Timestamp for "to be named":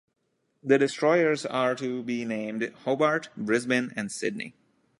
1.75-2.73